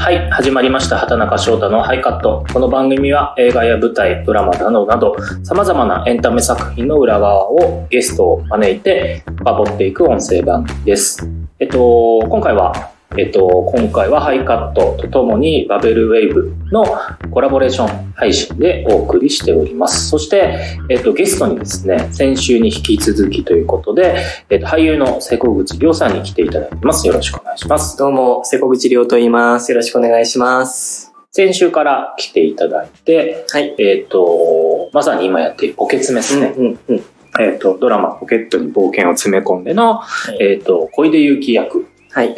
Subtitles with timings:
[0.00, 0.96] はい、始まりました。
[0.96, 2.46] 畑中翔太のハイカット。
[2.54, 11.30] この番組は映画や舞台、ドラマなどなど、様々なエンタメ作品の裏側をゲストを招いて深掘っていく音声番組です。
[11.58, 12.72] えっと、今回は、
[13.20, 13.46] えっと、
[13.76, 16.86] 今回はハイカットとともにバベルウェイブの
[17.30, 20.08] コラボレーション配信でお送りしております。
[20.08, 27.06] そして、えっと、ゲストにですね、先週に引き続きということで、えっと、俳優の瀬古口亮さんに来ていただいてます。
[27.06, 27.98] よろしくお願いします。
[27.98, 29.70] どうも、瀬古口亮と言います。
[29.70, 31.12] よろしくお願いします。
[31.30, 33.74] 先週から来ていただいて、はい。
[33.78, 36.54] えっ、と、まさに今やっているポケツメですね。
[36.56, 37.04] うんうん。
[37.38, 40.00] えっ、と、ドラマポケットに冒険を詰め込んでの、
[40.38, 42.34] いえっ、と、小出祐樹役はい。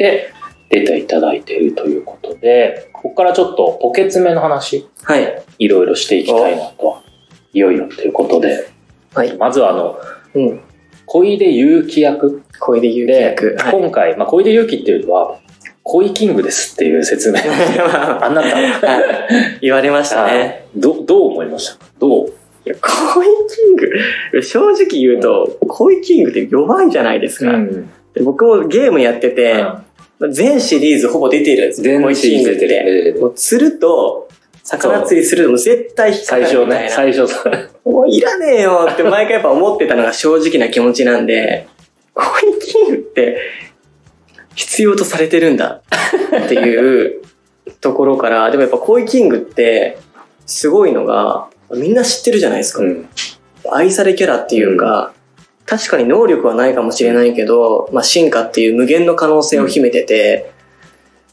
[0.72, 5.42] で出ていただいているということで、ここからちょっとポケツメの話、はい。
[5.58, 7.02] いろいろしていきたいなと。
[7.52, 8.66] いよいよということで、
[9.14, 9.36] はい。
[9.36, 9.98] まずはあの、
[10.34, 10.60] うん。
[11.04, 13.56] 小出祐樹役小出祐樹で、役。
[13.60, 13.72] はい。
[13.80, 15.38] 今回、まあ、小出祐樹っていうよりは、
[15.84, 17.38] 恋キングですっていう説明。
[18.22, 19.28] あなたは、
[19.60, 20.66] 言われましたね。
[20.74, 21.84] どどう思いました？
[21.84, 22.28] かどう？
[22.64, 23.76] いや、恋キン
[24.32, 27.50] グ、正直言うと、恋キングって弱いじゃないですか。
[27.52, 27.90] ん。
[28.14, 29.64] で僕もゲームやってて、
[30.30, 32.00] 全シリーズほぼ出てるんですよ。
[32.00, 32.78] 全シリーズ出て
[33.12, 34.28] るもう釣ると、
[34.62, 36.90] 魚釣りするともう絶対引っかか最初ね、るみたいな。
[36.90, 37.50] 最初さ、
[37.84, 41.66] もういらねえよって毎回やっぱ思ってたのが正直な気持ちなんで、
[42.14, 43.38] 恋キングって
[44.54, 45.82] 必要とされてるんだ
[46.44, 47.22] っていう
[47.80, 49.98] ところから、でもやっぱ恋キングって
[50.46, 52.82] すごいのが、みんな知ってるじゃないですか。
[52.82, 53.08] うん。
[53.70, 55.12] 愛されキャラっていうか、
[55.72, 60.52] 確かに能力はないかもしれないけど、まあ進化っていう無限の可能性を秘めてて、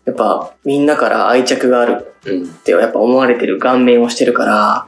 [0.05, 2.05] やっぱみんなから愛着がある。
[2.25, 4.87] ってやっぱ思われてる顔面をしてるから、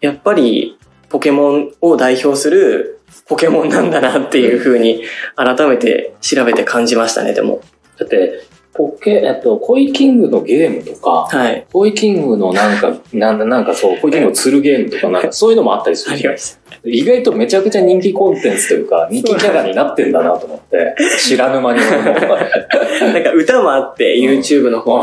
[0.00, 0.76] やっぱり
[1.08, 5.04] ポケモンを代表するポケモンなんだなっていうふうに
[5.36, 7.60] 改めて調べて感じましたね、でも。
[7.96, 8.42] だって、
[8.72, 11.66] ポケ、えっと、恋キングのゲームとか、はい。
[11.72, 16.38] 恋キングのなんか、なんだ、なんかそう、恋キングを釣るゲームとか、なんかそういうのもあったりするじゃん。
[16.38, 16.60] した。
[16.84, 21.80] 意外とめちゃくちゃ人気コンテンツというか、人気キャラになってんだなと思って、知らぬ間に。
[21.82, 25.02] なんか歌もあって、うん YouTube の方、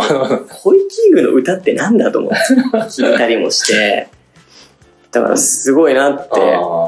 [0.63, 2.37] 恋キングの歌ってなんだと思って
[3.01, 4.07] 聞いたりもして、
[5.11, 6.39] だからすごいなって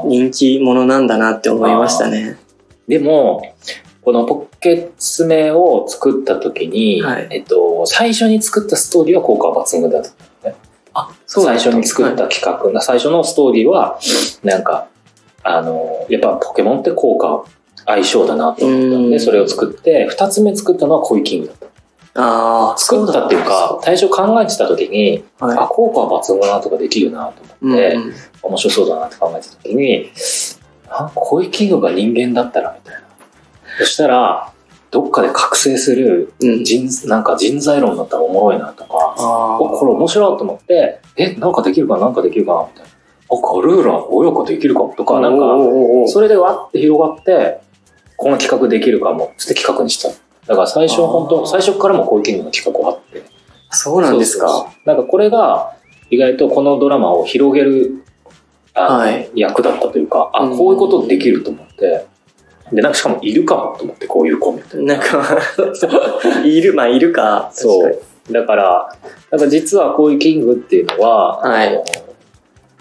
[0.06, 2.38] 人気者なんだなって思いましたね。
[2.88, 3.42] でも、
[4.10, 7.28] このポケツメを作った時に、はい。
[7.30, 10.10] えっと、最初に作ったストーリーは効果抜群だった。
[10.94, 12.32] あ、最初に作ったはい。
[12.32, 14.00] 企画、最初のストーリーは、
[14.42, 14.88] なんか、
[15.44, 17.44] あの、やっぱポケモンって効果
[17.86, 19.20] 相性だなと思ったんで、うん。
[19.20, 22.20] それを作って、二つ目作ったのは恋キングだった。
[22.20, 25.56] ああ、作ったっていうか、最初考えてた時に、はい。
[25.56, 30.10] あ、効果は抜群だなとかできるなと思って、うん面白そうだなって考えてた時に、
[30.88, 33.09] あ、恋キングが人間だったらみたいな。
[33.80, 34.52] そしたら、
[34.90, 36.64] どっかで覚醒するうん。
[36.64, 42.90] 人、なんか人材論だったらおもろいなとか、これ面白いと思って、え、なんかできるかななんかできるかなみたいな。
[43.32, 45.54] あ、ガルーラ親子できるかもとか、なんか、か
[46.08, 47.60] それでわって広がって、
[48.16, 50.08] この企画できるかも、つって企画にした。
[50.46, 53.22] だから最初本当最初からも恋キングの企画があって。
[53.70, 54.70] そうなんですそうそうか。
[54.70, 55.76] そうなんかこれが
[56.10, 58.04] 意外とこのドラマを広げる、
[58.74, 62.06] はい役だったというか、あ、うんこういうことできると思って、
[62.72, 64.76] で、なんかしかもいるかもと思って、こういうコメント。
[64.78, 65.38] なんか、
[66.44, 67.50] いる、まあ、いるか。
[67.52, 68.00] そう。
[68.32, 68.96] だから、
[69.30, 71.82] なんか実はこういうキングっていうのは、はい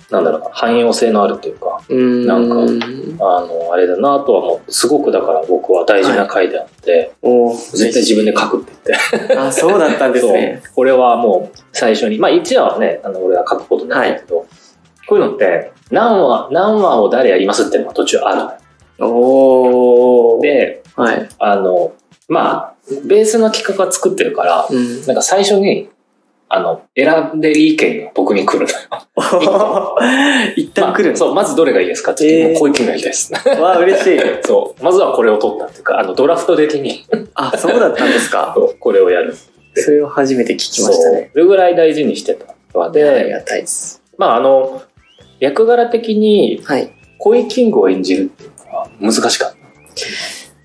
[0.10, 1.96] なんだろうな、汎用性のあるというか、に。
[1.96, 2.26] うん。
[2.26, 4.72] なんかあの、あれだなとは思う。
[4.72, 9.38] すごくだから僕は大事な回であって、お絶対自分で書くって言って。
[9.38, 10.62] あ、そうだったんですね。
[10.66, 10.76] そう。
[10.76, 14.48] これはもう最初に、まあ一話はね、あの、俺は書くことないんだけど、
[15.08, 18.69] こういうのって、何話、何話を誰やりますっていうのが途中ある
[19.06, 20.42] おー。
[20.42, 21.30] で、はい。
[21.40, 21.94] あの、
[22.28, 22.74] まあ、
[23.06, 25.06] ベースの企画は作ってるから、うん。
[25.06, 25.90] なんか最初に、
[26.52, 29.96] あの、選んでる意見が僕に来るのよ。
[30.56, 33.32] 一旦来るまあそう、まずどれがいいですかって言って、えーこういう意見がいいです。
[33.34, 34.20] のわあ、嬉しい。
[34.44, 34.84] そう。
[34.84, 38.56] まずはこれを取ったっていうか、あの、ドラフト的にあ、そうだったんですか？
[38.80, 39.36] これをやる。
[39.76, 41.30] それを初めて聞きましたね。
[41.32, 42.48] それぐらい大事にしてた
[42.78, 44.02] わありで、がたいです。
[44.18, 44.82] まあ、あの、
[45.40, 46.92] 役柄的にはい。
[47.20, 48.49] 恋キングを演じるっ
[49.00, 49.58] 難しかった。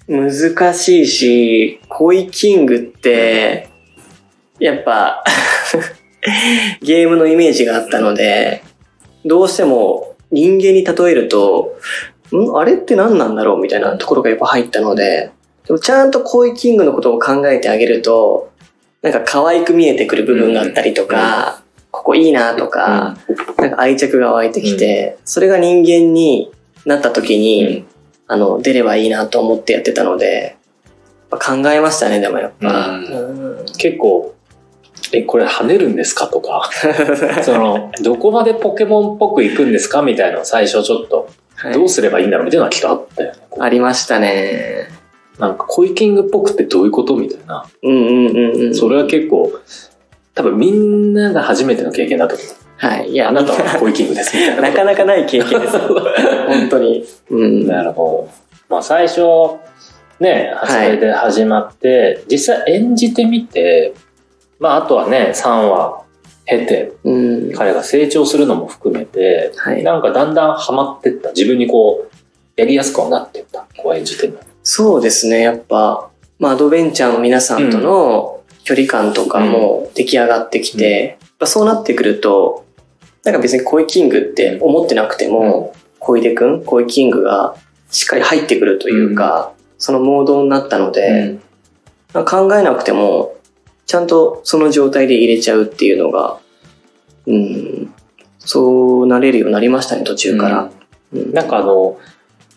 [0.09, 3.69] 難しいし、恋キングって、
[4.59, 5.25] やっぱ、
[6.83, 8.63] ゲームのイメージがあったので、
[9.25, 11.77] どうしても人間に例えると、
[12.33, 12.57] ん？
[12.57, 13.59] あれって何なんだろう？
[13.59, 15.31] みたいなところがやっぱ入ったので、
[15.67, 18.51] でもちゃんと恋キングのことを考えてあげると、
[19.03, 23.17] なんか可愛く見えてくる部分があったりとか、ここいいなとか、
[23.59, 26.51] なんか愛着が湧いてきて、それが人間に
[26.85, 27.85] なった時に、
[28.27, 30.57] あの、出ればいいなと思ってやってたので、
[31.31, 33.01] 考えましたね、でもやっぱ。
[33.79, 34.35] 結構、
[35.13, 36.71] え、これ跳ねるんですかとか、
[37.43, 43.39] その、どこまでポケモンっぽく行くんですかみたいなのを最初ちょっと、はいどうすればいいんだろうみたいなのがあったよね。
[43.61, 44.89] ありましたね。
[45.39, 47.65] なんか、コイキングっぽくってどういうことみたいな。
[47.83, 48.75] うんうんうんうん。
[48.75, 49.53] それは結構、
[50.35, 52.47] 多分みんなが初めての経験だと思う。
[52.85, 53.11] はい。
[53.11, 54.63] いや、あなたはコイキングですみたいな。
[54.69, 55.81] なかなかない経験ですよ。
[56.47, 57.05] 本当に。
[57.31, 57.67] うん。
[57.67, 58.45] なるほど。
[58.69, 59.23] まあ最初、
[60.21, 63.95] ね、発売で始まって、実際演じてみて、
[64.59, 66.03] まああとはね、3話
[66.47, 67.53] 経て、うん。
[67.53, 69.83] 彼が成長するのも含めて、はい。
[69.83, 71.31] なんかだんだんハマってった。
[71.31, 72.15] 自分にこう、
[72.57, 73.67] やりやすくはなってった。
[73.77, 74.39] こう演じてるの。
[74.63, 76.09] そうですね、やっぱ、
[76.39, 82.64] まあ、アドベンチャーの皆さんとの距離感とかも出来上がってきて、やっぱそうなってくると、
[83.25, 87.57] なんか別に恋キングって思ってなくても、小出くん、恋キングが
[87.91, 91.39] しっかり入ってくるというか、そのモードになったので、
[92.13, 93.35] まあ考えなくても、
[93.87, 96.39] ちゃんとその状態で入れちゃうっていうのが、
[97.27, 97.95] うん、
[98.39, 100.71] そうなれるようになりましたね、途中から。
[101.13, 101.33] うん。
[101.33, 101.99] なんかあの、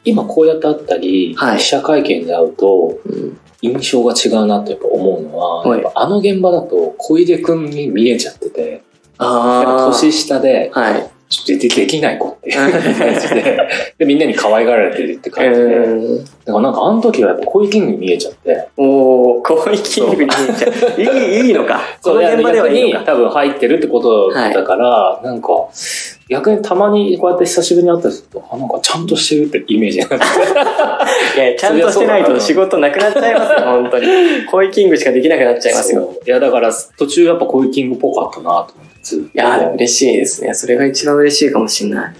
[0.04, 1.58] 今こうやって会ったり、はい。
[1.60, 3.40] 記者会見で会うと、うん。
[3.62, 5.92] 印象が違うなってやっぱ思うのは、はい。
[5.96, 8.84] あの現場だと小出くんに見えちゃってて、
[9.19, 10.80] 年下で、あ。
[10.80, 11.12] はい。
[11.30, 13.68] ちょっとでできない子っていう 感じで、
[13.98, 16.24] で、みんなに可愛がられてるってう感じで、ん。
[16.24, 21.02] だからなんかあの時はやっぱ小池に見えちゃって、おー、恋キングに見えちゃう。
[21.02, 21.81] いい、いいのか。
[22.02, 23.06] この現場ではいいのか。
[23.08, 25.48] 多分入ってるってことだから、なんか、
[26.29, 30.25] 逆にたまにこうやって久しぶりに会ったりすると、あ、なんかちゃんとしてるってイメージになって。
[31.39, 34.07] いや、ちゃんとしてないと仕事なくなっちゃいますよ、本当に。
[34.50, 36.13] 恋キングしかできなくなっちゃいますよ。
[36.25, 39.15] いや、だから途中やっぱ小池キングっぽかったなと思って。
[39.15, 40.53] いやー、でも嬉しいですね。
[40.53, 42.13] それが一番嬉しいかもしれない。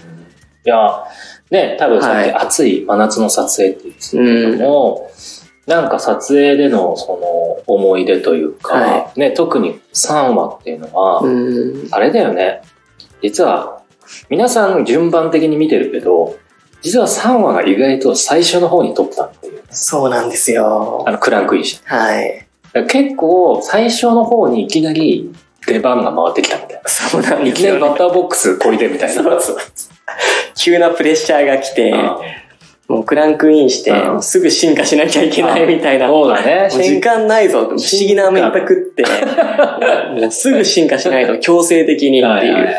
[0.64, 1.04] いや、
[1.50, 5.10] ね、多分さっきはい暑い真夏の撮影って言ってたけども、
[5.66, 7.18] なんか撮影でのそ
[7.66, 11.88] の思い出というか、はね、特に3話っていうのは、うん。
[11.90, 12.62] あれだよね。
[13.22, 13.77] 実は、
[14.28, 16.36] 皆さん順番的に見てるけど、
[16.82, 19.62] 実は3話が意外と最初の方に撮ったっていう。
[19.70, 21.10] そうなんですよあ。
[21.10, 21.88] の、クランクインして。
[21.88, 22.46] はい。
[22.88, 25.32] 結構、最初の方にいきなり
[25.66, 27.40] 出番が回ってきたみたいそうなんな。
[27.42, 27.78] いですよ、ね。
[27.78, 29.22] きなりバッターボックスこいでみたいな。
[29.22, 29.56] そうそう
[30.54, 32.16] 急なプレッシャーが来て、うん
[32.88, 36.08] もうクランクインしてう、んすぐ進化しなきゃいけないみたいな。
[36.08, 36.70] そうだね。
[36.70, 39.04] 時間ないぞ、不思議なアメリカ食って、
[40.18, 42.76] もうすぐ進化しないと強制的にってはいはいいう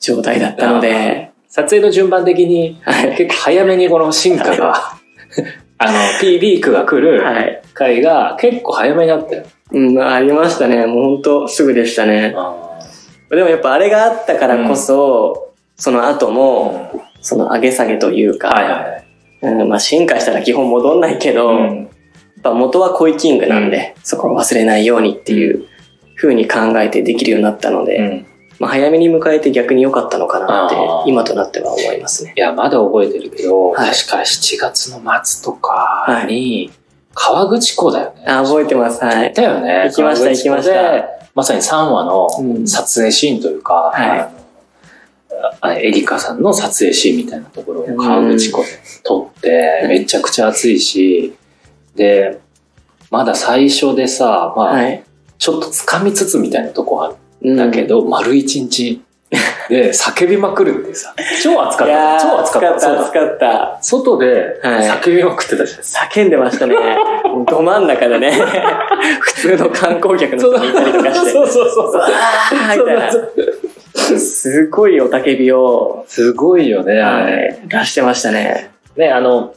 [0.00, 3.16] 状態だったので、撮影の順番的にはい。
[3.16, 4.74] 結構早めにこの進化が、
[5.78, 7.62] あの、PB 区が来るはい。
[7.74, 9.42] 回が結構早めにあったよ。
[9.72, 10.86] うん、ありましたね。
[10.86, 12.34] もう本当すぐでしたね。
[13.30, 16.90] でもやっぱあれがあったからこそ、その後も、
[17.20, 19.04] その上げ下げというか、はいはい。
[19.42, 21.86] うんまあ進化したら基本戻んないけど、やっ
[22.42, 25.66] ぱ元は恋キングなんで、そこを忘れないようにっていう
[26.16, 28.26] 風に考えてできるようになったので、うん
[28.64, 30.76] まあ早めに迎えて逆に良かったのかなって
[31.06, 32.32] 今となっては思いますね。
[32.36, 36.72] いや、まだ覚えてるけど、はい確か7月の末とかに、
[37.12, 38.24] 河口湖だよね。
[38.26, 39.04] あ、覚えてます。
[39.04, 39.24] はい。
[39.24, 39.84] 行ったよね。
[39.88, 44.44] 行きました行きましたでまさに3話のうん撮影シーンというか、はいあの
[45.60, 48.68] あエリカさんの撮影シーンみたいなところを河口湖で
[49.02, 51.34] 撮って、うんめちゃくちゃ暑いし、
[51.94, 52.40] で、
[53.10, 55.04] まだ最初でさ、まあ、はい。
[55.36, 59.02] ちょっと掴みつつみたいなとこあるうんんだけど、丸一日
[59.68, 62.20] で叫びまくるってさ、 超暑かった。
[62.20, 62.74] 超暑かった。
[62.76, 63.78] 暑かった、暑かった。
[63.82, 66.08] 外ではい叫びまくってたじゃないですか。
[66.12, 66.76] 叫んでましたね。
[67.48, 68.32] ど真ん中でね。
[69.20, 71.30] 普通の観光客の人がいたりとかして。
[71.32, 72.02] そうそうそうそう。
[72.02, 73.10] あーみたいな。
[74.18, 77.58] すごいおたけびを、すごいよね、あはれ。
[77.64, 78.70] い、出してましたね。
[78.96, 79.54] ね、あの、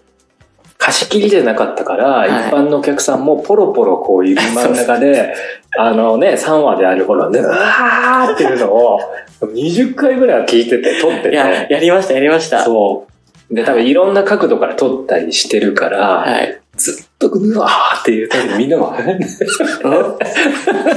[0.77, 5.33] 貸し切りじゃなかったから、い一般のお客さんもポロポロこういう真ん中で、
[5.77, 8.99] あのね、3話である頃ね、うわーっていうのを、
[9.41, 11.73] 20回ぐらいは聞いてて、撮っていや、て。
[11.73, 12.63] やりました、やりました。
[12.63, 13.05] そ
[13.51, 13.53] う。
[13.53, 16.59] で、多分いろんな角度から撮ったりしてるから、はい。
[16.75, 18.95] ずっと、うわーっていうたびにみんなが、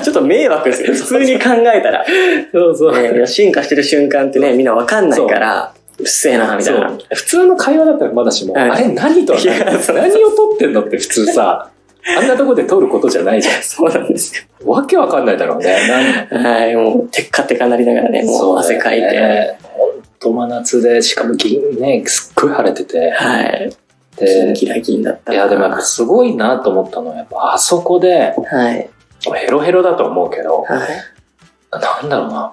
[0.02, 0.92] ちょっと迷惑ですよ。
[0.92, 2.04] 普通に考えたら。
[2.52, 3.26] そうそう。
[3.26, 6.98] 進化してる瞬間ってね、みんなわかんないから、うっせえな、みたいな。
[7.14, 11.70] 普通の会話だったらまだしも、はいあれ何と何を撮ってんのって普通さ、
[12.18, 14.66] あんなとこで撮ることじゃないじゃそうなんですよ。
[14.66, 14.68] ん。
[14.70, 15.76] わけわかんないだろうね。
[16.30, 19.10] はい、もう、テッカテカなりながらね、もう汗かいて。
[19.10, 19.56] て。
[19.62, 23.10] ほんと真夏で、しかも銀ね、すっごい晴れてて。
[23.10, 23.70] はい。
[24.16, 28.88] で、キラギンだったないやでもやっぱすごいなと思ったのは、やっぱあそこで、はい。
[29.34, 30.88] ヘロヘロだと思うけど、はい。
[31.72, 32.52] なんだろうな。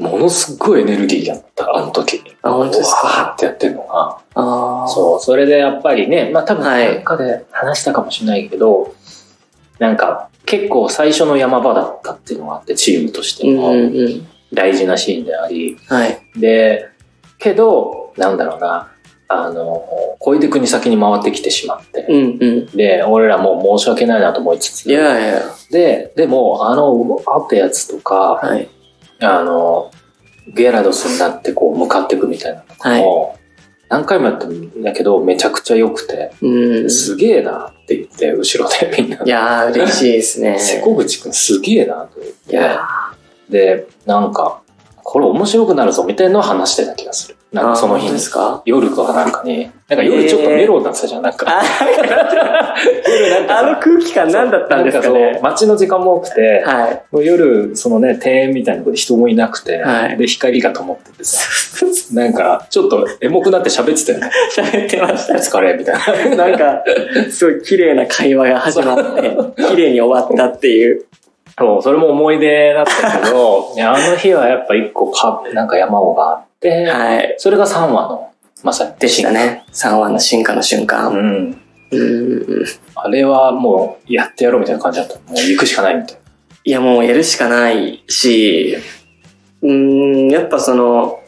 [0.00, 2.22] ものすっごいエネルギーだった、あの時。
[2.42, 3.06] あ本当ですか？
[3.06, 4.18] わーってやってるのが。
[4.34, 4.88] ああ。
[4.88, 8.94] そう、それでやっぱりね、まあ多分はいなんかで話したかもしれないけど、
[9.78, 14.26] なんか結構最初の山場だったっていうのがあって、チームとしてうんも。
[14.52, 16.20] 大事なシーンであり、はい。
[16.34, 16.88] で、
[17.38, 18.90] けど、なんだろうな、
[19.28, 19.86] あの、
[20.18, 22.66] 小出君に先に回ってきてしまって、うんうん。
[22.76, 26.92] で、俺らもう申し訳ないなと思いつつ、いやいや、で、でも、あの、
[27.24, 28.68] 会ったやつとか、はい。
[29.20, 29.90] あの、
[30.48, 33.38] ゲラドスになってこう向かっていくみたいなのとかも、
[33.88, 36.90] 何回もやったんだけど、めちゃくちゃ良くて、うん。
[36.90, 39.22] すげえなって言って、後ろでみんな。
[39.24, 40.58] いやー、嬉しいですね。
[40.60, 42.52] 瀬古口くんすげえなと言って。
[42.52, 42.80] いや
[43.50, 44.62] で、なんか、
[45.10, 47.36] これ面白くなるぞみたいなのを話してた気がする。
[47.52, 48.30] ーなんかその日にです。
[48.30, 48.62] か？
[48.64, 51.46] 夜かなんかに、なんか夜ちょっとメロになってたじゃん、なんか。
[51.48, 57.02] あ夜なんかさあの空気感何だったんですかなんねかそう街の時間も多くて、はい。
[57.10, 61.40] もう夜、そのね、庭園みたいなところで人もいなくて、はいで、光が灯っててさ、
[62.12, 64.30] なんか、ちょっとエモくなって喋ってたよね。
[64.56, 66.36] 喋ってましたお疲れ、みたいな。
[66.36, 66.84] なんか、
[67.32, 71.04] すごい綺麗な会話が始まって、綺麗に終わったっていう。
[71.60, 77.34] そう、それも思い出だったけど、 あの日はやっぱ一個か、なんか山王があって、はい。
[77.36, 78.30] それが3話の、
[78.62, 78.92] まさに。
[78.98, 79.64] でしたね。
[79.70, 81.10] 3話の進化の瞬う間。
[81.12, 81.60] ん。
[81.90, 82.64] うん。
[82.94, 85.14] あれはもう、やってやろうみたいな感じだった。
[85.16, 86.20] もう行くしかないみたいな。
[86.64, 88.76] いや、もうやるしかないし、
[89.60, 91.20] うーん、やっぱその、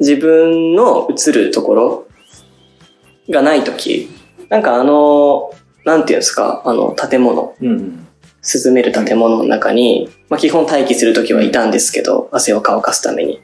[0.00, 2.06] 自分の映るところ
[3.30, 4.10] がないとき、
[4.50, 5.50] なんかあの、
[5.86, 8.01] なんていうんですか、あの、建物、うん。
[8.42, 13.34] 進める建物の中に、まあ基本待機するときはいたんですけど、汗を乾かすために。
[13.34, 13.40] やっ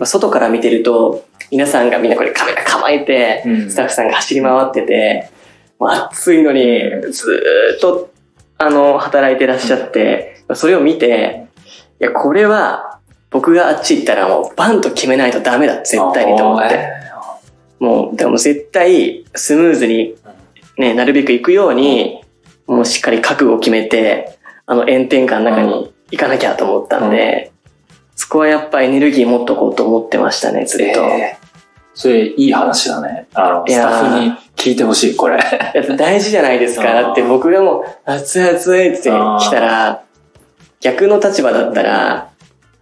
[0.00, 5.30] ぱ外から見てると、皆さんがみんなこれカメラ構えて、うんスタッフさんが走り回ってて、
[5.78, 6.60] もう暑いのに、
[7.10, 8.12] ずーっと、
[8.58, 11.46] あの、働いてらっしゃって、それを見て、
[12.00, 12.98] いや、これは、
[13.30, 16.88] 僕があっち行ったらもうバンと決めないとダメだ、絶対にと思って。
[17.78, 20.14] もう、でも絶対、スムーズに、
[20.76, 22.20] ね、なるべく行くように、
[22.66, 24.38] もうしっかり覚悟を決めて、
[24.70, 27.50] あの炎天下の中に行かなきゃと思ったんで、
[28.14, 31.00] そこはやっぱエネルギー持っとこうと思ってましたね、ずっと。
[31.02, 31.40] えー
[31.92, 33.26] それいい話だね。
[33.34, 35.38] あの、スタッフに聞いてほしい、これ。
[35.98, 36.94] 大事じゃないですか。
[36.94, 40.00] だって僕がもう、熱い熱いって来たら、
[40.80, 42.28] 逆の立場だったら、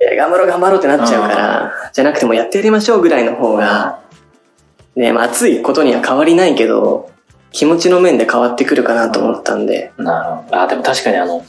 [0.00, 3.98] いや頑張ろう頑張ろうってなっちゃうから、じゃなくてもうやってやりましょうぐらいの方が、
[4.94, 7.10] ね、まあ熱いことには変わりないけど、
[7.52, 10.60] 気持ちの面で変わってくるかなと思ったんで、なるほど。
[10.62, 11.44] あ、でも確かにあの、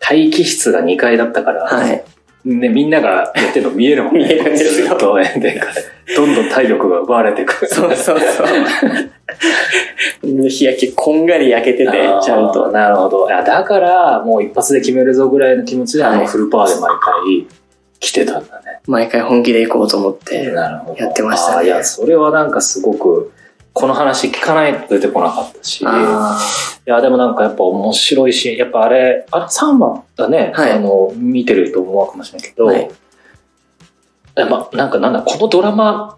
[0.00, 2.04] 待機室が2階だったから、はい。
[2.44, 4.24] ね、みんながやってるの見えるもんね。
[4.24, 4.98] 見えるんですよ。
[4.98, 7.66] どんどん体力が奪われていく。
[7.66, 8.46] そうそうそう。
[10.22, 12.70] 日焼けこんがり焼けてて、ちゃんと。
[12.70, 13.26] なるほど。
[13.26, 17.46] いや、だから、もう一発で決めるぞぐらいの気持ちで、あはいのフルパワーで毎回
[18.00, 18.80] 来てたんだね。
[18.86, 20.44] 毎回本気で行こうと思って。
[20.44, 23.32] やってましたねいや、それはなんかすごく、
[23.74, 25.82] この話聞かないと出てこなかったし。
[25.82, 26.38] いあ
[26.86, 32.90] や、でもなんかやっぱ面白いし、やっぱあれ、あれ3話だね、はいあの、見てると思うかもしれないけど、はい
[34.36, 36.16] やまなんかなんだ、このドラマ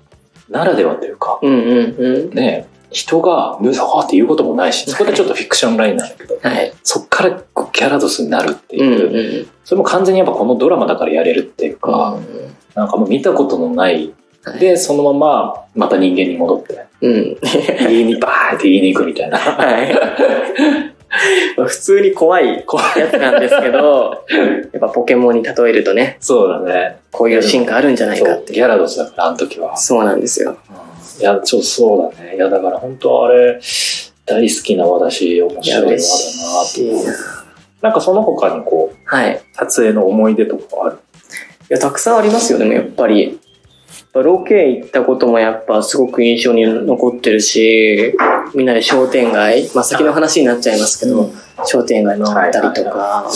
[0.49, 2.31] ならではというか、ーうんうんうん。
[2.31, 6.73] ね、人が、ぬさーって言うこともないし、そこでちょっとフィクションラインなんだけど、はい。
[6.83, 9.49] そっからこうギャラドスになるってうんいう、うん。
[9.65, 12.19] それも完全にやっぱこのドラマだからやれるっていうか、
[12.75, 14.15] なんかもう見たことのない、
[14.47, 17.37] はいで、そのまままた人間に戻って、うん。
[17.89, 19.39] 言いにバーって言いに行くみたいな。
[19.39, 19.93] はい。
[21.57, 22.65] 普通に怖い
[22.97, 24.25] やつなんですけど、
[24.73, 26.99] やっぱポケモンに例えるとね、そうだね。
[27.11, 28.53] こういう進化あるんじゃないかって。
[28.53, 29.77] ギャラドスだから、あの時は。
[29.77, 30.57] そうなんですよ。
[31.21, 32.37] いや、ちょ、そうだね。
[32.37, 33.59] いや、だから本当あれ、
[34.27, 37.17] 大好きな輪だし、面白い輪だ嬉しいなな。
[37.83, 39.41] なんかその他にこう、はい。
[39.55, 40.97] 撮影の思い出とかある？
[41.71, 43.39] いや、たくさんありますよ、でもやっぱり。
[44.23, 48.17] ロケ行ったこともやっぱすごく印象に残ってるし、
[48.55, 51.31] みんなで商店街、まあ先の話になっちゃいますけど、
[51.65, 53.31] 商店街回ったりとか、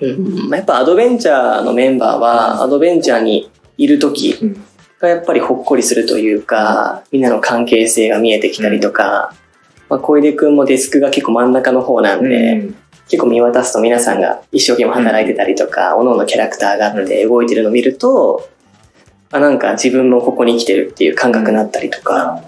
[0.00, 4.64] やっぱアドベンチャーのメンバーは、アドベンチャーにいる時うん。
[5.02, 9.34] がやっぱりほっこりするというか、みんなの関係性が見えてきたりとか、
[9.88, 12.68] まあ小出くんもデスクが結構真ん中の方なんで、
[13.08, 18.48] 結構見渡すと皆さんが一生懸命働いてたりとか、各々キャラクターがあって動いてるのを見ると、
[19.32, 22.42] あなんか自分もここに来てるっていう感覚になったりとか、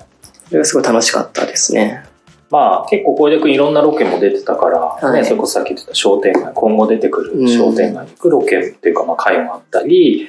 [0.48, 2.04] それがすごい楽しかったですね。
[2.50, 5.20] まあ結構小出君いろんなロケも出てたから、はい。
[5.22, 7.46] ね、それこそさっき言ってた商店街、今後出てくうん。
[7.46, 10.28] る商店街に行くロケっていうか、まあ会もあったり、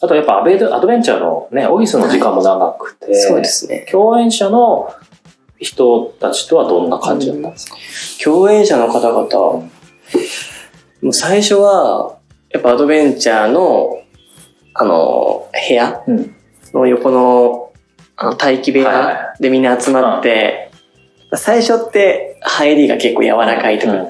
[0.00, 3.86] あとやっぱアベアドベンチャーのね、オフィスの時間も長くて、そうですね。
[3.90, 4.92] 共演者の
[5.58, 7.76] 人たちとはどんな感じだったんですか、
[8.22, 9.24] 共演者の方々、
[11.02, 12.16] もう最初は、
[12.50, 14.00] やっぱアドベンチャーの、
[14.74, 16.34] あの、部屋うん。
[16.72, 17.72] の横の、
[18.16, 20.70] あの待機部屋でみんな集まって、
[21.34, 24.06] 最初って入りが結構柔らかいとか、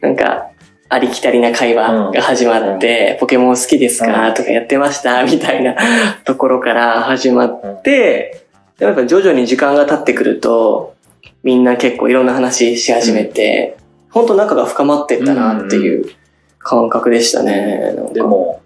[0.00, 0.46] なんか、
[0.92, 4.34] ありきたりな会話が始まって、ポケモン好きですか、うん。
[4.34, 5.22] とかやってました？
[5.24, 5.76] みたいな
[6.24, 8.44] ところから始まって、
[8.76, 10.96] でもやっぱ徐々に時間が経ってくると、
[11.44, 13.76] みんな結構いろんな話し始めて、
[14.10, 16.06] 本当仲が深まってったなっていう
[16.58, 17.94] 感覚でしたね。
[18.12, 18.60] でも、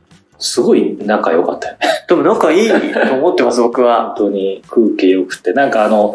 [0.45, 1.81] すごい仲良かったよね。
[2.07, 2.75] でも仲いいと
[3.15, 4.15] 思ってます、 僕は。
[4.17, 6.15] 本当に空気良くて、なんかあの、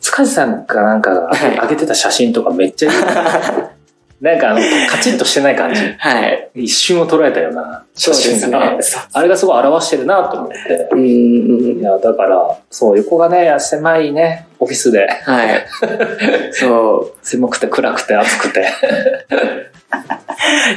[0.00, 2.96] 塚地さんかなんかがはい上げてた写真とかめっちゃいい。
[4.20, 4.60] なんかあの、
[4.90, 5.80] カチッとしてない感じ。
[5.80, 6.50] はい。
[6.54, 8.76] 一瞬を捉えたような写真ですねが。。
[9.12, 10.88] あれがすごい表してるなと思って。
[10.90, 11.78] うん。
[11.78, 15.64] いや、だから、そう、横がね、狭いね、オフィスで、はい。
[16.50, 17.18] そう。
[17.22, 18.66] 狭くて暗くて暑くて。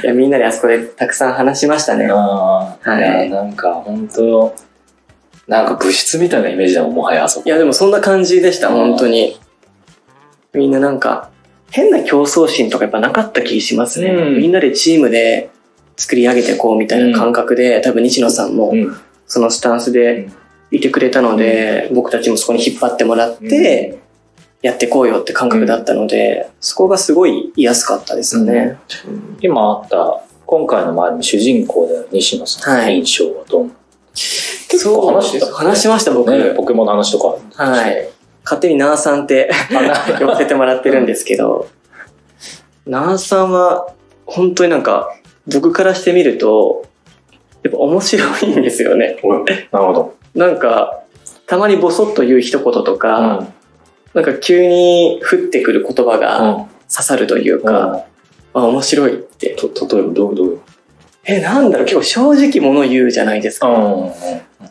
[0.04, 2.08] いや、みんなであそこでたくさん話しましたね。
[2.12, 4.54] ああ、はいいや、なんか本当
[5.48, 7.46] なんか物質みたいなイメージだもん、もはやあそこ。
[7.48, 9.40] いや、でもそんな感じでした、うん本当に。
[10.54, 11.31] みんななんか、
[11.72, 14.10] 変な競争心とかやっぱなかった気しますね。
[14.10, 15.50] うんみんなでチームで
[15.98, 18.96] 作り上げてこうみたいな感覚で、多分西野さんもうん。
[19.32, 20.30] そのスタンスで
[20.72, 23.98] いてくれたので、僕たちもそこに引っ張ってもらって、
[24.62, 28.78] やってこうよって感覚だったので、そこがすごい居やすかったですよね。
[29.40, 33.74] 今あった、今回の周りの主人公である西野さんのはい印象はどんな、
[34.14, 36.30] 結構話してた、話しました、僕。
[36.30, 37.64] ね、ポケモンの話とか。
[37.64, 38.10] はい。
[38.44, 39.52] 勝手にナーさんって
[40.20, 41.68] 呼ばせてもらってるんですけど、
[42.86, 43.88] ナーさんは
[44.26, 45.14] 本当になんか
[45.48, 46.86] 僕からしてみると、
[47.64, 49.20] やっぱ面白いんですよね。
[49.24, 50.16] うんなるほど。
[50.34, 51.02] なんか、
[51.46, 53.48] たまにボソッと言う一言とか、
[54.14, 56.66] なんか急に降ってくる言葉がうん。
[56.94, 58.06] 刺さるというか、
[58.54, 59.52] あ、面白いって。
[59.52, 60.60] と、例えばどう、どう。
[61.24, 63.70] え、なんだろう、結構正直者言うじゃないですか。
[63.70, 64.12] ん。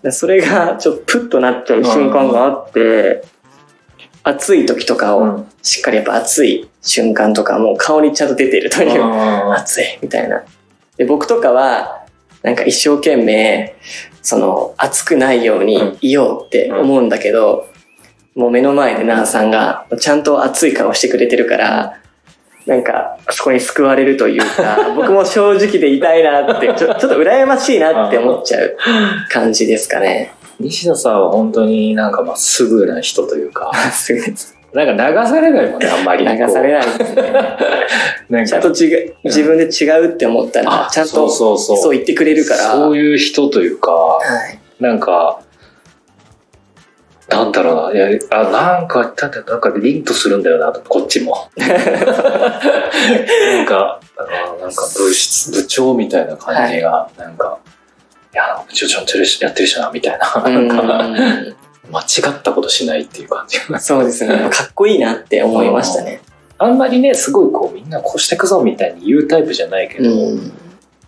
[0.03, 3.25] でそれがちょっとプッとなっちゃう瞬間があって、
[4.31, 5.47] 暑い時とかをうん。
[5.63, 10.43] しっかりやっぱ暑い瞬間とかもう顔にちゃんと出てるという、あ暑いみたいな。
[10.97, 12.05] で、僕とかは、
[12.43, 13.77] なんか一生懸命、
[14.23, 17.69] その、暑くないようにいようって思うんだけど、
[18.35, 22.01] もう目の前でナーさんが、ちゃんと暑い顔してくれてるから、
[22.67, 28.77] なんか、そこに救われるというか、 僕も正直でいたいなって、ちょちょっと羨ましいなって思っちゃう
[29.29, 30.33] 感じですかね。
[30.61, 36.25] 西野さんは本当になんかまっすぐな人というか、すぐですなんか流されないもんね、あんまり。
[36.25, 37.33] 流されないですね。
[38.31, 42.73] なんちゃんと違う、自分で違うって思ったら、ちゃんとそうそう言ってくれるから。
[42.75, 45.43] そういう人というか、はいなんか、
[47.29, 51.51] なんだろうな、いや、あ、なんか、だってなんかリンとするんだよな、こっちも。
[51.57, 51.67] な
[53.63, 57.59] んか、あなんか部室、部長みたいな感じが、なんか、
[58.33, 60.43] いや、部長ちゃんとやってるしな、みたいな。
[60.45, 61.57] うんなんか、
[61.91, 63.81] 間違ったことしないっていう感じが。
[63.81, 64.49] そうですね。
[64.51, 66.21] かっこいいなって思いましたね。
[66.59, 70.53] あんまりね、すごいこう、みんなこうしてくぞみたいに言うタイプじゃないけど、うん。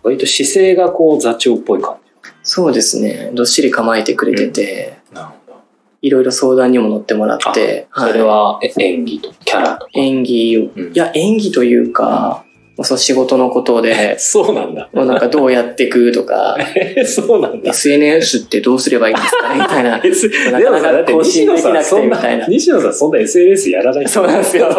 [0.01, 1.95] 割と姿勢がこう座長っぽい感
[2.43, 3.31] そうですね。
[3.33, 5.15] どっしり構えてくれてて、じ。
[5.15, 5.59] なるほど。
[6.01, 9.91] いろいろ相談にも乗ってもらって、それはえ演技とキャラとか。
[9.93, 12.42] 演技いや、演技というか、
[12.81, 14.89] その仕事のことで、 そうなんだ。
[14.93, 16.57] もうなんかどうやっていくとか、
[17.05, 17.69] そうなんだ。
[17.69, 19.99] SNS ってどうすればいいんですかねみたいな。
[19.99, 22.47] でもさ、だって更西野さん、新できなくそんなてみたいな、。
[22.47, 24.67] 西野さんそんな SNS やらないそうなんですよ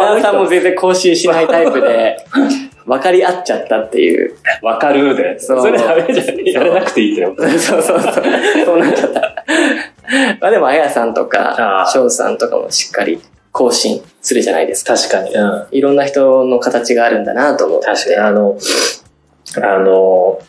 [0.00, 2.16] あナンさんも全然更新しないタイプで、
[2.86, 4.32] 分かり合っちゃったっていう。
[4.62, 5.36] わかるで。
[5.40, 6.44] そうそれダメじゃん。
[6.44, 7.34] やらなくていいってよ。
[7.36, 8.00] そうそうそう。
[8.64, 9.20] そうなっちゃった。
[10.40, 13.18] まあでも、あやさんとあかあ、翔さんとかもしっかり
[13.50, 14.96] 更新するじゃないですか。
[14.96, 15.32] 確かに。
[15.32, 15.66] うん。
[15.70, 17.86] いろんな人の形があるんだなと思って。
[17.86, 18.16] 確かに。
[18.16, 18.58] あの、
[19.62, 20.40] あの、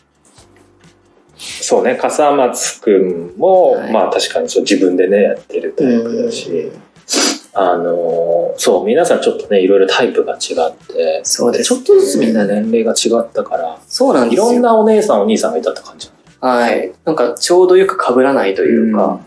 [1.36, 6.72] そうね、笠松くんも、はいまあ確かにそう自分でね、やってるタイプだし、
[7.54, 14.50] あの、そう、皆さんちょっとね、いろいろタイプが違って、そうですちょっとずつみんな年齢が違ったから、そうなんですよ。
[14.50, 16.10] いろんなお姉さんお兄さんがいたって感じ。
[16.40, 16.92] はい。
[17.04, 19.20] なんか、ちょうどよく被らないというか、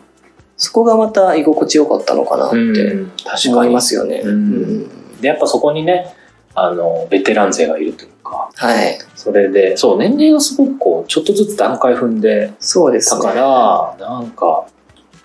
[0.61, 3.81] そこがまた居心地よかったのかなってうん、確かに思いま。
[3.81, 4.21] すよね。
[4.23, 6.15] うんで、やっぱそこにね、
[6.53, 8.99] あの、ベテラン勢がいるというか、はい。
[9.15, 13.21] それで、そう、年齢がすごくこう、ちょっとずつ段階踏んでそうですね。
[13.21, 14.67] たから、なんか、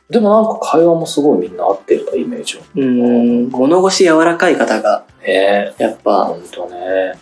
[0.09, 2.61] でもなんか会話もすごいみんな合ってるイメージを。
[2.75, 7.13] うん、物腰柔らかい方が、ねやっぱ、ほんとね。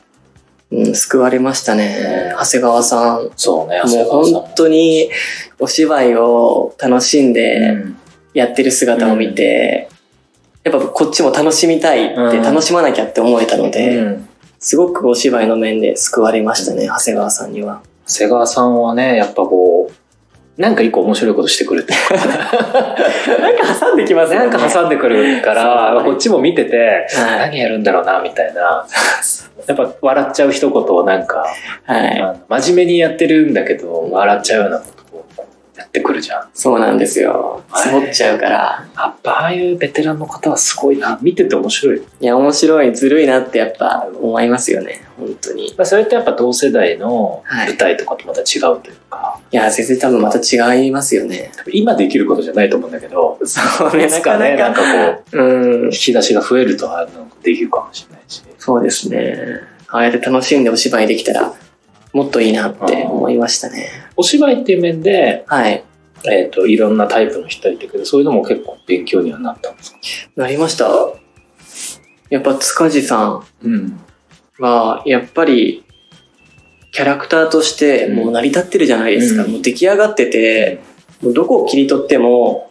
[0.71, 2.33] うん、救われましたね。
[2.39, 3.31] 長谷川さん。
[3.35, 5.11] そうね、もう本当に
[5.59, 7.97] お芝居を楽しんでうん
[8.35, 9.89] やってる姿を見て、
[10.63, 14.29] やっぱこっちも楽しみたいって、うん楽しまなきゃって思えたので、うん
[14.65, 17.83] すごくお芝居の面で救われましたね、長谷川さんには。
[18.07, 22.27] 長谷川さんはね、やっぱこう、なんか一個面白いことしてくるっていうか
[23.41, 24.47] なんか挟んできますよね。
[24.47, 27.39] なんか挟んでくるから、そうこっちも見てて、はい。
[27.41, 28.87] 何やるんだろうな、みたいな。
[29.67, 31.45] やっぱ笑っちゃう一言をなんか、
[31.85, 32.23] はい。
[32.23, 35.04] あの真面目にやってるんだけど、笑っちゃうようなこと
[35.95, 36.49] ってくるじゃん。
[36.53, 37.63] そうなんですよ。
[37.71, 38.85] はい積もっちゃうから。
[38.97, 41.19] やっぱああいうベテランの方はすごいな。
[41.23, 42.03] 見てて面白い。
[42.21, 45.05] いや、面白い、ずるいなってやっぱ思いますよね。
[45.17, 45.69] 本当に。
[45.69, 51.53] いまあ、それってやっぱ同世代のはい舞台とかとまた違うというか、や、全然多分また違いますよね。
[51.73, 55.91] 今できることじゃないと思うんだけど、そうね、いつかね、なんかこう、うん引。
[55.91, 58.43] き出しが増えるとあのできるかもしれないし。
[58.59, 59.37] そうですね。
[59.89, 61.55] ああやって楽しんでお芝居できたら、
[62.15, 63.91] もっといいなって思いましたね。
[64.17, 65.85] お芝居っていう面で、はい。
[66.31, 69.99] えっ、と、いろんなタイプの人いるけど、そういうのも結構勉強にはなったんですか？
[70.37, 70.89] なりました。
[72.31, 74.01] やっぱ塚地さんうん。
[74.59, 75.85] は、やっぱり、
[76.93, 79.45] キャラクターとしてもう成り立ってるじゃないですか。
[79.45, 80.81] うんもう出来上がってて、
[81.21, 82.71] もうどこを切り取っても、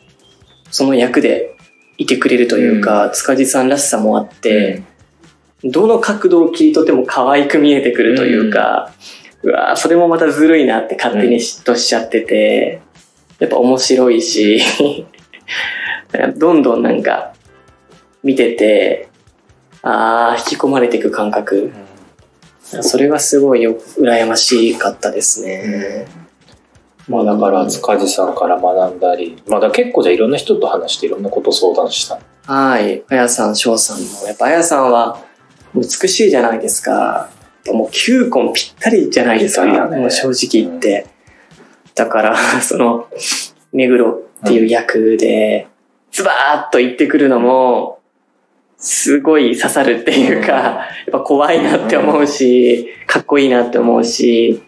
[0.71, 1.55] その役で
[1.97, 4.83] いてくれるというか、塚地さんらしさもあって、
[5.65, 12.81] どの角度を切り取っても可愛く見えてくるというか、うわーそれもまたずるいなって勝手に嫉妬しちゃってて、
[13.39, 14.61] やっぱ面白いし、
[16.37, 17.33] どんどんなんか
[18.23, 19.09] 見てて、
[19.81, 21.71] ああ、引き込まれていく感覚。
[22.81, 26.07] それがすごいよ、羨ましかったですね。
[27.09, 32.17] まあだから塚地さんから学んだり、まあだ結構じゃあいろんな人と話していろんなことを相談した。
[32.45, 33.03] はい。
[33.09, 34.25] あやさん、しょうさんも。
[34.25, 35.19] やっぱあやさんは
[35.75, 37.29] 美しいじゃないですか。
[37.71, 39.65] もう9個もぴったりじゃないですか。
[39.65, 41.07] ねもう正直言って。
[41.95, 43.07] だから、 その、
[43.71, 45.67] 目黒っていう役で、
[46.11, 47.99] ズバーッと言ってくるのも、
[48.77, 54.61] すごい刺さるっていうか、やっぱ怖いなって思うし、かっこいいなって思うし、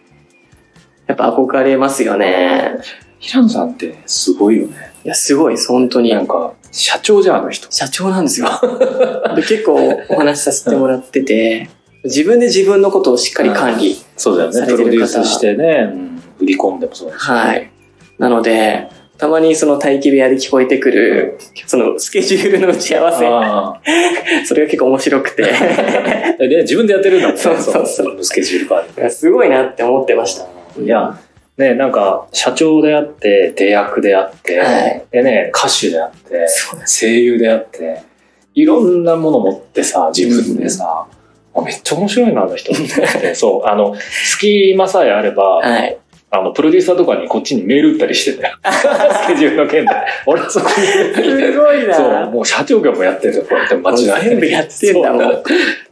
[1.06, 2.78] やっぱ憧れますよね。
[3.18, 4.92] 平野さんってすごいよね。
[5.04, 6.10] いや、すごいです、本当に。
[6.10, 7.70] なんか、社長じゃん、あの人。
[7.70, 8.48] 社長なんですよ。
[9.36, 11.68] で結構お話しさせてもらってて、
[12.06, 13.96] 自分で自分のことをしっかり管理。
[14.16, 14.66] そうだよね。
[14.66, 17.22] プロデュースしてね、うん売り込んでもそうだし。
[17.22, 17.70] はい。
[18.18, 18.88] なので、
[19.18, 25.44] たまにその待機部屋で聞こえてくる、そのスケジュールの打ち合わあせ、 それが結構面白くて、
[26.38, 26.38] あ。
[26.38, 27.42] で、自分でやってるんだもんね。
[27.42, 29.10] そうそうそうのスケジュール管理。
[29.10, 30.46] すごいなって思ってました。
[30.78, 31.18] いや、
[31.56, 36.46] ね、なんか、社長であって、出役であって、はいでね、歌手であって、
[36.84, 38.02] 声優であって、
[38.54, 41.15] いろんなもの持ってさ、自分でさ、あ
[41.62, 42.72] めっちゃ面白いな、あの人。
[43.34, 45.96] そう、あの、隙間さえあれば、はい。
[46.28, 48.56] あの、プロデューサーとかにこっちにメール打ったりしてたよ。
[49.22, 49.92] スケジュールの件で。
[50.26, 50.86] 俺そこに。
[50.86, 55.42] すごいなそう、もう社長業もやってるよ、こうやって街中全部やってんだもん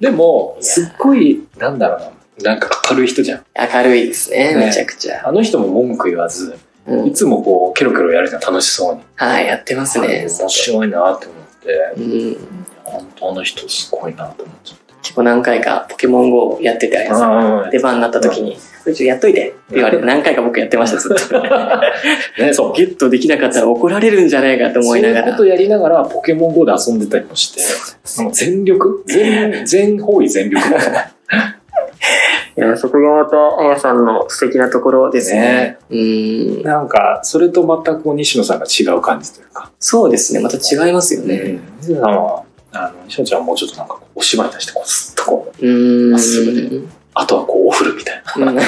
[0.01, 2.15] でも、すっごい、なんだろうな。
[2.43, 3.45] なんか明るい人じゃん。
[3.55, 5.23] 明るいですね、ねめちゃくちゃ。
[5.25, 9.01] あの人も文句言わず、うんいつもこう、ケロケロやるじゃん、楽しそうに。
[9.17, 10.27] はい、やってますね。
[10.29, 12.37] 面白いなって思って、うん、
[12.85, 14.84] 本当あの人すごいなと思っちゃって。
[15.05, 21.43] 結構何回かポケモン GO をやっててあれですあ出番になった時に、これちょっとやっといてって言われて何回か僕やってました、ずっと。
[22.43, 22.73] ね、そう。
[22.73, 25.47] ゲットできなかったら怒られるんじゃないかと思いながらそういうこと。
[25.47, 29.05] やりながら、ポケモン GO で遊んでたりもして、もう全力？
[29.07, 30.63] 全、全方位全力。
[32.57, 35.77] いや、そこがまた、あやさんの素敵なところですね。
[35.91, 36.63] うーん。
[36.63, 39.71] なんか、それと全く西野さんが違う感じというか。
[39.81, 41.59] そうですね、また違いますよね。
[41.81, 42.44] 西野さんは、
[42.75, 45.67] あの、西野ちゃんはもうちょっとなんかお芝居出して、こう、ずっとこう。
[46.11, 46.81] まっすぐで
[47.15, 48.51] あとはこう、お風呂みたいな。
[48.51, 48.59] う ん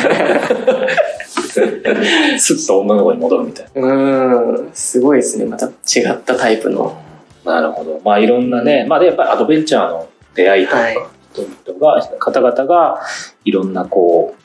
[2.38, 3.83] スッと女の子に戻るみたいな。
[3.83, 4.71] うーん。
[4.73, 5.71] すごいですね、また違
[6.12, 6.97] ったタイプの。
[7.45, 8.01] なるほど。
[8.05, 10.99] まあいろんなね、まあでやっぱりアドベンチャーの出会いとか、はい
[11.33, 13.03] 人々が、方々が
[13.45, 14.42] いろんなこう、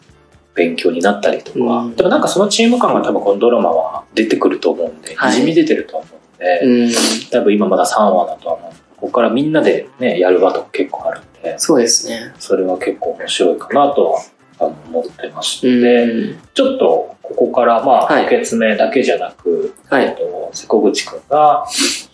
[0.56, 6.92] 勉強になったりとか、うんでもなんかそのチーム感が多分このドラマは出てくると思うんで、はいにじみ出てると思うんで、うん。
[7.32, 8.71] 多分今まだ3話だとは思うんで、
[9.02, 12.34] ここからみんなでね、やる場とか結構あるんで、そうですね。
[12.40, 14.22] それは結構面白いかなとは
[14.60, 16.40] 思ってましうて、ん。
[16.54, 21.66] ちょっとここからまあ、はい補欠目だけじゃなく、はいえっと瀬古口くんが、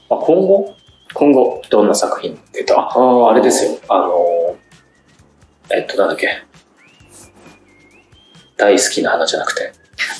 [0.10, 0.76] まあ、今後？
[1.14, 1.62] 今後。
[1.70, 3.78] どんな作品って言うああれですよ。
[3.90, 4.56] あの、
[5.70, 6.30] えっと、なんだっけ？
[8.56, 9.74] 大好きな花じゃなくて、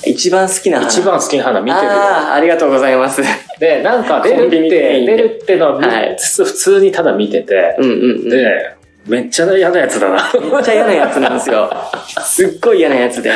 [0.04, 0.88] 一番好きな花。
[0.88, 1.92] 一番好きな花見てるよ。
[1.92, 3.22] ああ、ありがとうございます。
[3.60, 4.60] で、なんか出るって、
[5.06, 8.28] 出るってのは、はい普通にただ見てて、うんうんうん。
[8.28, 10.30] で、めっちゃ嫌なやつだな。
[10.40, 11.70] めっちゃ嫌なやつなんですよ。
[12.22, 13.32] すっごい嫌なやつで。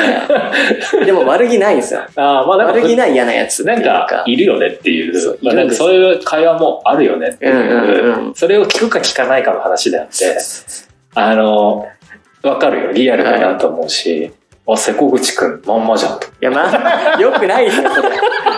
[1.05, 2.01] でも悪気ないんですよ。
[2.15, 4.05] あーまあ悪気ない嫌なやつないんうか。
[4.07, 5.19] か、いるよねっていう。
[5.19, 7.53] そうまあ、なんかそういう会話もあるよねっていう。
[7.53, 10.37] うんうんうんそれを聞くか聞かないかの話であって、
[11.15, 11.87] あの、
[12.43, 12.91] わかるよ。
[12.91, 14.31] リアルだなと思うし。
[14.65, 16.27] あ、瀬古口くん、まんまじゃんと。
[16.27, 18.09] いや、まあ、よくないですよ、それ。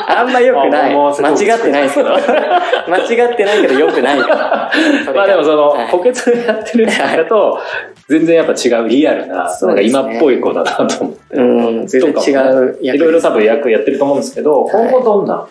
[0.07, 0.93] あんまよくない。
[0.93, 2.09] あまあまあ間違ってないですけど。
[2.11, 4.71] 間違ってないけど よくないから。
[5.15, 7.59] まあでもその、はい補欠でやってるんだと、
[8.07, 11.35] 全然やっぱ違うリアルな、なんか今っぽい子だなと思って。
[11.37, 15.47] うん、全然違う役いろいろ多分役やってると思うんですけど、はい今後どんな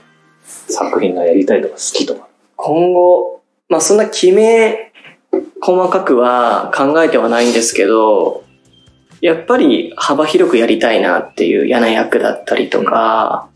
[0.68, 2.28] 作品がやりたいとか好きとか？
[2.56, 4.92] 今後、まあそんな決め、
[5.60, 8.43] 細かくは考えてはないんですけど、
[9.24, 13.48] やっぱり幅広くやりたいなっていう嫌な役だったりとか、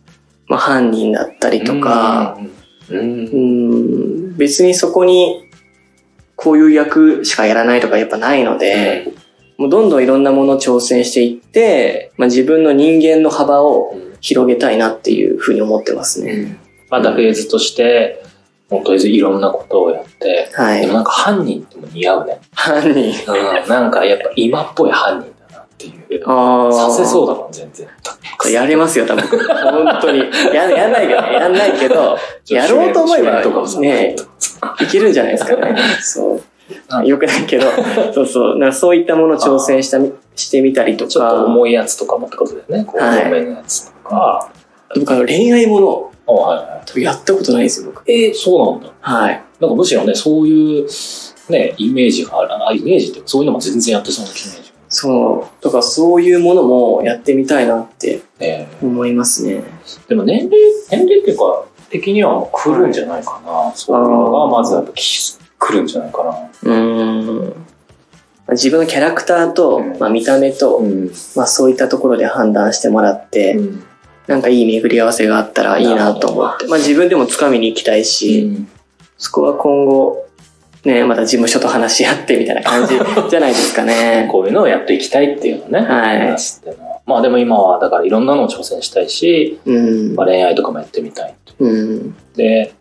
[0.47, 2.39] まあ犯人だったりとか、
[2.89, 3.27] うん、うん。
[3.27, 3.37] う
[4.31, 5.45] ん、別にそこに
[6.37, 9.13] こういう役しかやらないとかやっぱないので、
[9.59, 16.59] もうどんどんいろんなものを挑戦していって、まあ自分の人間の幅を広げたいなっていうふうに思ってますね。
[16.89, 18.25] またフェーズとして、
[18.71, 20.81] もうとりあえずいろんなことをやって、はい。
[20.81, 22.41] でもなんか犯人っても似合うね。
[22.55, 23.13] 犯人。
[23.31, 25.38] うん、なんかやっぱ今っぽい犯人
[25.79, 26.29] っていう。
[26.29, 26.73] ああ。
[26.73, 27.89] させそうだもん、全然。
[28.53, 29.25] やれますよ、多分。
[29.27, 30.19] 本当に。
[30.53, 31.33] や、やんないけどね。
[31.33, 33.43] やんないけど、やろうと思えば
[33.81, 34.17] ね、
[34.81, 35.77] いけるんじゃないですかね。
[36.01, 36.43] そう
[36.89, 37.05] あ。
[37.05, 37.67] よくないけど、
[38.13, 38.59] そうそう。
[38.59, 41.11] なんかそういったものを挑戦したみしてみたりとか。
[41.11, 42.85] ちょっと重いやつとかもってことだよね。
[42.85, 44.53] こう、はい重めのやつとか。
[44.97, 47.03] 僕は恋愛ものあはいはい。
[47.03, 48.03] やったことないんですよ、僕。
[48.11, 48.93] えー、そうなんだ。
[49.01, 49.43] はい。
[49.61, 50.89] なんかむしろね、そういう、
[51.51, 52.67] ね、イメージがある。
[52.67, 55.63] あ、イメージってそういうのも全然やってそうな気がしそう。
[55.63, 59.63] とかそういうものもやってみたいなってね思いますね。
[60.09, 60.59] でも年齢、
[60.91, 63.73] 年齢っていうか、的にはもう来るんじゃないかな。
[63.75, 66.31] そういうのがまずやっぱき来るんじゃないかな。
[66.63, 67.67] うーん。
[68.51, 71.11] 自分のキャラクターと、うんまあ、見た目と、ん。
[71.37, 73.85] まあ、そういったところで判断してもらって、うん。
[74.27, 76.67] なんかいい巡り合わせがあったらいいなと思って。
[76.67, 78.67] まあ自分でも掴みに行きたいし、
[79.17, 80.28] そこは今後、
[80.85, 82.95] ね、また事務所と話し合ってみたいな感じ
[83.29, 84.29] じゃないですかね。
[84.31, 85.87] こういうのをやっていきたいっていうのね。
[85.87, 86.37] はい
[87.07, 90.27] まあでも今はだからいろんなのを挑戦したいし、うんまあ、。
[90.27, 91.35] 恋愛とかもやってみたい。
[91.59, 92.15] うん。
[92.37, 92.75] で、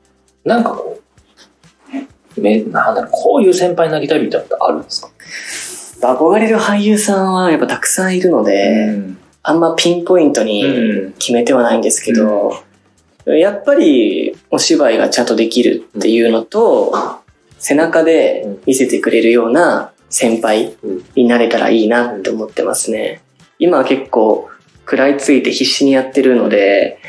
[0.44, 1.00] なんかこ
[2.38, 5.02] う、めなんだろう、こういう先輩になりたいみたいなのってあるんです
[6.02, 6.14] か？
[6.14, 9.00] 憧れる俳優さんはやっぱたくさんいるので、
[9.44, 12.54] あんまピンポイントにうん決めてはないんですけど、
[13.26, 16.94] やっぱりお芝居がちゃんとできるっていうのと、
[17.60, 20.76] 背中で見せてくれるような先輩
[21.16, 23.22] になれたらいいなって思ってますね。
[23.60, 24.50] 今は結構
[24.82, 27.00] 食らいついて必死にやってるので、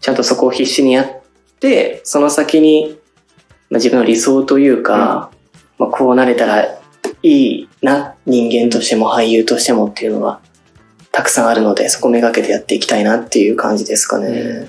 [0.00, 1.22] ちゃんとそこを必死にやっ
[1.60, 2.98] て、その先に、
[3.70, 5.30] まあ、自分の理想というか、
[5.78, 6.64] まあ、こうなれたら
[7.22, 10.40] いいな、人間としても俳優としてもっていうのは
[11.12, 14.68] たくさんあるので、そこめがけてやっていきたいなっていう感じですかね。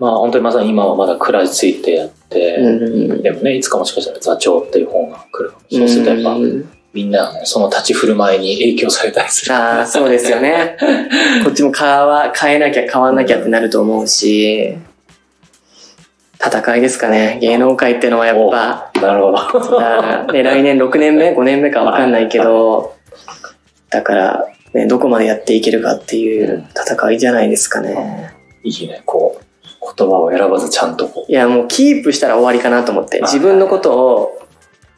[0.00, 2.70] まあ本当にまさに今はまだ食らいついてやって、う
[3.18, 5.88] んでもね、いつかもしかしたら座長っていう本が来るかもしれない。
[5.88, 9.54] そうするとやっぱ、うんみんながね、その立ち振る舞いに影響されたりする。
[9.54, 10.76] ああ、そうですよね。
[11.44, 14.76] こっちも変わ、変えなきゃ変わんなきゃってなると思うし、
[16.44, 17.38] 戦いですかね。
[17.40, 20.32] 芸能界ってのはやっぱ、なるほど。
[20.32, 22.94] ね、来年6年目 ?5 年目かわかんないけど、
[23.90, 28.32] だから、ね、どこまでやっていけるかっていう戦いじゃないですかね。
[28.64, 29.44] いいね、こう、
[29.96, 33.20] 言葉を選ばずちゃんとこいや、もうキープしたら終わりかなと思って。
[33.22, 34.46] 自分のことを、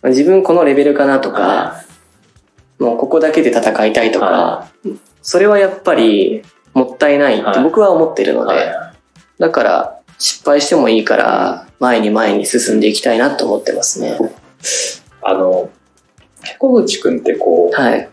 [0.04, 1.32] 自分このレベルかなとう。
[1.32, 1.82] か、
[2.78, 4.68] もうここだけで戦いたいとかは、
[5.22, 6.42] それはやっぱり
[6.74, 8.72] もったいないって僕は思ってるのはいで、
[9.38, 14.18] だから失敗してもいいから前に前に進んでいきたいなと思ってますね。
[15.22, 15.70] あの、
[16.58, 18.08] 小口くんってこう、はい。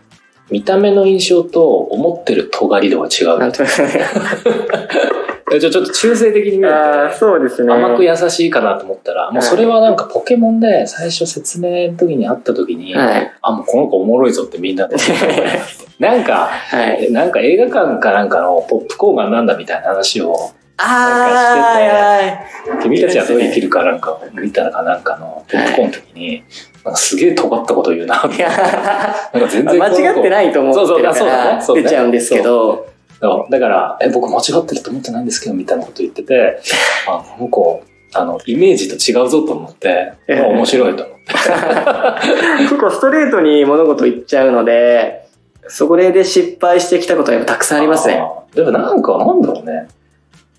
[0.50, 3.38] 見た目の印象と思ってる尖り度が違う。
[5.50, 7.72] なんとなくえちょちょっと中性的に見るあーと、そうですね。
[7.72, 13.32] 甘く優しいかなと思ったら、もうそれはなんかポケモンで最初説明の時に会った時に、はい。
[13.42, 14.96] あ、もうこの子おもろいぞってみんなで。
[15.98, 17.06] なんか、はい。
[17.06, 20.34] えなんか映画館かなんかのポップコーンがなんだみたいな話を、
[20.78, 22.82] あー、はい。
[22.82, 26.42] 君たちはできるかなんか見たかなんかのポップコーンの時に、
[26.84, 28.52] なんかすげえ尖ったこと言うな、みいたいな。
[28.56, 30.30] やなんか全然間違ってい。
[30.30, 31.28] ないと思うそうあそう
[31.60, 32.86] そうだね出ちゃうんですけど、
[33.20, 36.58] だから、え、僕間違ってると思ってないんですけど、みたいなこと言ってて、
[37.06, 37.82] あ、この子、
[38.14, 41.24] あの、イメージと違うぞと思って、ええまあ面白いと思って。
[42.64, 45.26] 結構ストレートに物事言っちゃうので、
[45.68, 48.22] そこで失敗してきたことはやっぱたくさんありますね。
[48.54, 49.88] でもなんか、なんだろうね。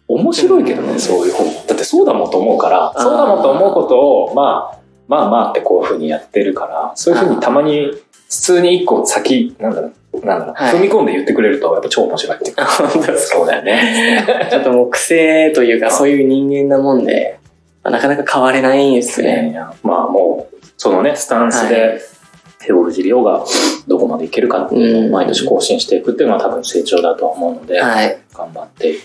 [0.07, 1.47] 面白いけどね、そういう本。
[1.67, 7.91] だってそうだもんと思うから、そうだもんと思うことを、まあ、まあまあってこういうふうにやってるから、そういうふうにたまに、
[8.31, 12.65] 普通に一個先、なんだろう、なんだろう、はい踏み込んで言ってくれると、やっぱ超面白いっていうか。
[13.19, 14.47] そうだよね。
[14.49, 17.37] ちょっともう癖というかそういう人間なもんで、
[17.83, 19.51] まあなかなか変われないんですね。
[19.51, 21.99] ねまあもう、そのね、スタンスはで
[22.59, 23.43] 手を藤りょうが
[23.87, 28.17] どこまでいけるかっていうのを毎年更新していくっていうのは多分成長だとは思うので、はい。
[28.33, 28.95] 頑張って、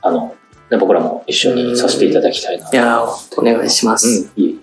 [0.00, 0.34] あの、
[0.70, 2.70] ね、僕らも一緒にさせていただきたいな。
[2.72, 4.30] いやーお願いします。
[4.36, 4.60] うん、いい。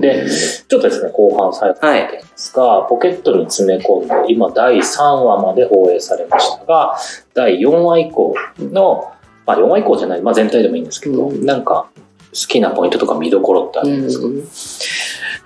[0.00, 0.26] で、
[0.68, 6.96] ちょっとですね、後半最後になってきますが、ポケットに詰め込んで、今第3話まで放映されましたが、
[7.34, 9.12] 第4話以降の、
[9.46, 11.44] まあ4話以降じゃない、まあ全体でもいいんですけど、うん。
[11.44, 14.48] なんか好きなポイントとか見どころってあるんですか、うん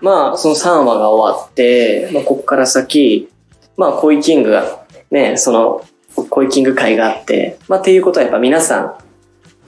[0.03, 3.31] まあ、その3話が終わって、まあ、ここから先、
[3.77, 5.85] まあ、コイキングが、ね、その、
[6.29, 8.95] コイキング会があって、まあ、っていうことはやっぱ皆さん、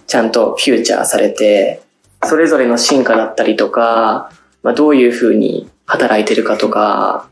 [0.07, 1.83] ちゃんとフューチャーされて、
[2.25, 4.31] それぞれの進化だったりとか、
[4.65, 7.29] まあ、どういう風に働いてるかとか、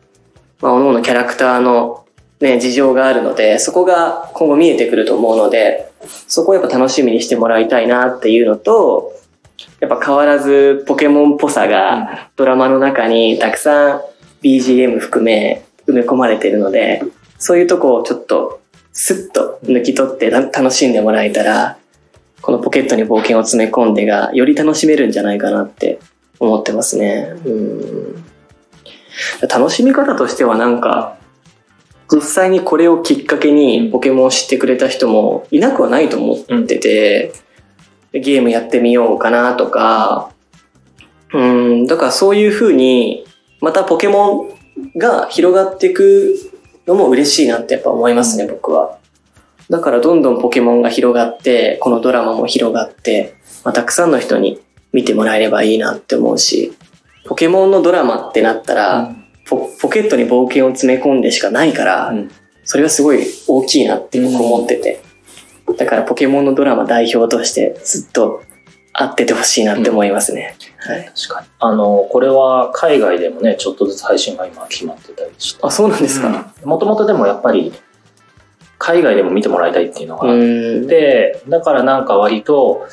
[0.61, 2.07] まあ、各々キャラクターの
[2.41, 5.93] ね、事情があるので、そこが今後見えてくると思うので、
[6.27, 9.13] そこをやっぱ楽しみにしてもらいたいなっていうのと、
[9.81, 14.01] やっぱ変わらずポケモンっぽさがドラマの中にたくさん
[14.43, 17.03] BGM 含め埋め込まれてるので、
[17.39, 18.61] そういうとこをちょっと
[18.93, 21.79] スッと抜き取ってた楽しんでもらえたら、
[22.41, 26.01] このポケットに冒険を詰め込んでがより楽しめるんじゃないかなって
[26.43, 27.35] 思ってますね。
[27.45, 28.25] うん。
[29.49, 31.17] 楽しみ方としてはなんか、
[32.11, 37.33] 実際にこれをきっかけにポケモンを知ってくれた人もいなくはないと思ってて、
[38.13, 40.31] ゲームやってみようかなとか、
[41.33, 43.25] うん、だからそういう風に、
[43.61, 44.49] またポケモ
[44.95, 46.35] ンが広がっていく
[46.87, 48.99] のも嬉しいなってやっぱ思いますね、僕は。
[49.71, 54.61] だからどんどんポケモンが広がって、このドラマも広がって、まあ、たくさんの人に
[54.93, 56.73] 見てもらえればいいなって思うし、
[57.27, 59.15] ポケモンのドラマってなったら、
[59.47, 62.31] ポポケットに冒険を詰め込んでしかないから、うん
[62.65, 65.03] それはすごい大きいなって僕思ってて。
[65.77, 68.41] だからポケモンのドラマ代表としてずっと
[68.93, 70.55] 会っててほしいなって思いますね。
[70.79, 71.11] はい。
[71.13, 71.49] 確かに。
[71.59, 75.61] あの、これは海外でもね、ちょっとずつ配信が今決まってたりして。
[75.61, 76.55] あ、そうなんですか？
[76.65, 77.73] もともとでもやっぱり、
[78.79, 80.87] 海外でも見てもらいたいっていうのがあっうん。
[80.87, 82.87] て、だからなんか割と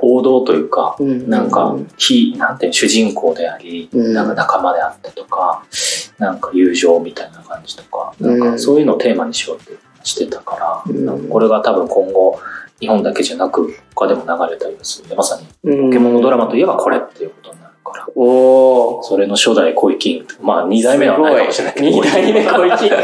[0.00, 5.64] 王道というか、うんなんか、非、なんていうの主人公であり、うんなんか仲間であってとか、
[6.18, 9.72] なんか友情みたいな感じとか、うんなんかそういうのをテーマにしようって
[10.04, 12.38] してたから、うんなんかこれが多分今後、
[12.80, 15.16] 日本だけじゃなく、他でも流れたりもする。
[15.16, 18.06] まさに、ポポケモンのドラマといえばこれっていうことになるから。
[18.14, 19.02] おー。
[19.02, 20.26] それの初代コイキング。
[20.42, 21.88] まあ、二代目はないかもしれないけど。
[21.88, 22.94] 二代目コイキング。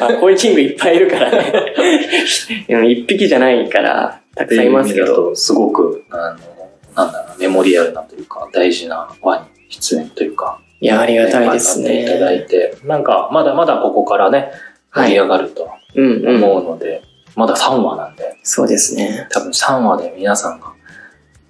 [0.00, 1.74] あ、コイキングいっぱいいるからね。
[2.70, 5.34] うん一匹じゃないから、たくさんいますけど。
[5.34, 12.02] すごく、あの、なんだろう、メモリアルなというか、大事な輪に出演というか、いや、ありがたいですね。
[12.04, 12.36] いただね。
[12.36, 14.50] いて、なんか、まだまだここからね、
[14.90, 16.42] はい盛り上がるとうんうん。
[16.44, 17.02] 思うので、
[17.36, 19.26] まだ3話なんで、そうですね。
[19.30, 20.72] 多分3話で皆さんが、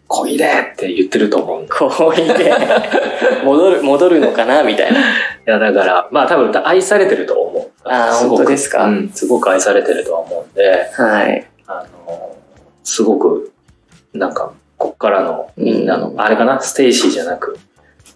[0.09, 1.69] 小出って言ってると思うんで。
[1.69, 2.53] こういて、
[3.45, 4.99] 戻る、戻るのかなみたいな。
[5.01, 5.03] い
[5.45, 7.71] や、だから、まあ多分愛されてると思う。
[7.85, 8.85] あーすごく本当ですか？
[8.85, 11.47] うん、すごく愛されてるとは思うんで、はい。
[11.67, 11.98] あの、
[12.89, 13.53] すごく、
[14.15, 17.59] なんか、こっからのみんなの、うんあれかな、ステイシーじゃなく、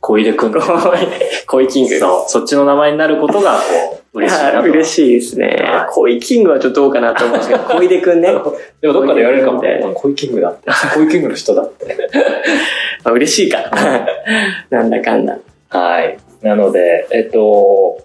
[0.01, 0.61] 小出くんの
[1.47, 1.99] コイキング。
[1.99, 4.63] そう、そっちの名前になることが、こう、嬉しいなと。
[4.71, 5.87] 嬉しいですねはい。
[5.91, 8.33] コイキングはちょっとどうかなと思うんですけど、 小出くんね。
[8.81, 9.63] でもどっかで言われるかも
[9.95, 10.71] 小出キングだって。
[10.95, 11.97] コイキングの人だって。
[13.05, 13.71] まあ嬉しいか。
[14.71, 15.37] なんだかんだ。
[15.69, 16.19] はい。
[16.41, 17.99] なので、えっと、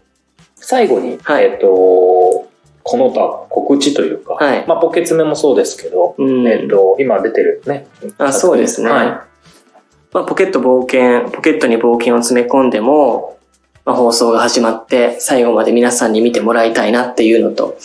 [0.55, 2.46] 最後に、はいえっと、
[2.87, 6.47] この他告知というか、はいまあ、ポケツメもそうですけど、うん。
[6.47, 7.85] えっと、今出てるね。
[8.17, 9.07] あそうですねはい。
[10.13, 13.37] まあ、ポケット冒険、ポケットに冒険を詰め込んでも、
[13.83, 17.77] まあ、放送が始まって、最後まで皆さんに見てもらいたいなっていうのと、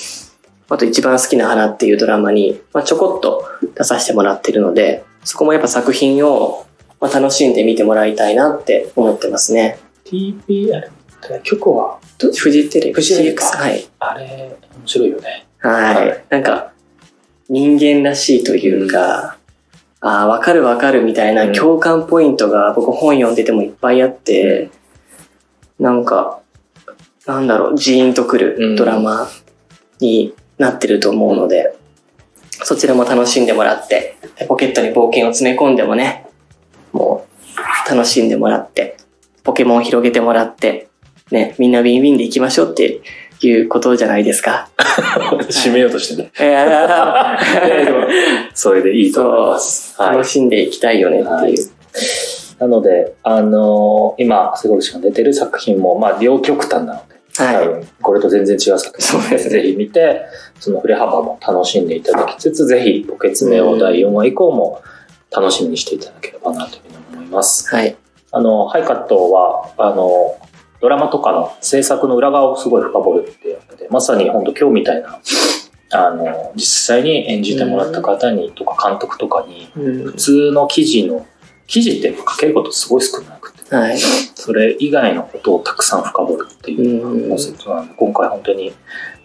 [0.68, 6.64] あと一番好きな花っていうドラマに、まあ、ちょこっと出させてもらってるので、そこもやっぱ作品を、
[7.00, 9.78] まあ、楽しんで見てもらいたいなって思ってますね。
[10.04, 10.90] TPR
[11.24, 13.44] って曲は、フジテレビ、フジテレビか。
[13.46, 13.84] はい。
[13.98, 15.46] あれ、面白いよね。
[15.58, 16.08] はい。
[16.08, 16.24] はい。
[16.28, 16.72] なんか、
[17.48, 19.36] 人間らしいというか、
[20.00, 21.52] ああ、わかるわかるみたいなうん。
[21.52, 24.70] 共感ポイントが僕本読んでてもいっぱいあって、
[25.78, 26.40] なんか、
[27.26, 28.40] なんだろう、ジーンとくうん。
[28.40, 29.28] るドラマ
[30.00, 31.76] になってると思うので、
[32.64, 36.26] そちらも楽しんでもらって、でポケットに冒険を詰め込んでもね、
[36.92, 37.26] も
[37.86, 38.96] う楽しんでもらって、
[39.44, 40.88] ポケモンを広げてもらって、
[41.32, 43.00] ね、みんなウィンウィンでいきましょうって
[43.40, 44.68] いうことじゃないですか。
[45.50, 46.30] 締めようとしてね。
[48.54, 50.00] それでいいと思います。
[50.00, 50.28] はい楽。
[50.28, 51.34] しんでいきたいよねっていう。
[51.34, 51.54] はい
[52.62, 57.66] なので、あのー今、瀬口が出てる作品も、まあ、両極端なので、はい。
[57.66, 60.22] 多分これと全然違う作品そうですねぜひ見て、
[60.60, 64.80] その振れ幅も楽しんでいただきつつ、ぜひ、ポケツメを第4話以降も
[65.32, 67.68] 楽しみにしていただければなというふうに思います。
[67.74, 67.96] はい。
[68.30, 70.36] あの、ハイカットは、あの、
[70.82, 75.20] ドラマとかの制作の裏側をすごい深掘るってやってて、まさに本当今日みたいな、
[75.92, 80.04] あの、実際に演じてもらった方に、とか監督とかに、うん。
[80.06, 81.24] 普通の記事の、
[81.68, 83.31] 記事って書けることすごい少なくて、
[83.76, 83.98] はい。
[83.98, 87.28] それ以外のことをたくさん深掘るっていううん。
[87.30, 88.72] コンセプトなんで、今回本当に、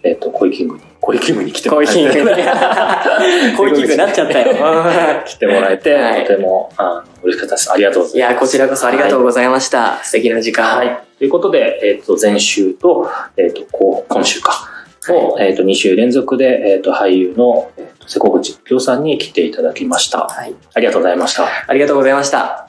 [0.03, 1.93] えっ、と、コイキングに、コイキングに来てもらえて。
[1.93, 3.57] キング。
[3.57, 5.23] コイキングになっちゃったよ。
[5.25, 7.71] 来てもらえて、はいとてもあの嬉しかったです。
[7.71, 8.31] ありがとうございます。
[8.31, 10.01] いや、こちらこそありがとうございました。
[10.03, 10.77] 素敵な時間。
[10.77, 11.03] はい。
[11.17, 14.53] ということで、えっ、と、前週と、えっ、と、こう今週か。
[15.09, 20.27] を、えっ、と、2週連続で、えっ、と、俳優の、えーと瀬古口亮さんに来ていただきました。
[20.27, 20.55] はい。
[20.73, 21.45] ありがとうございました。
[21.67, 22.66] ありがとうございました。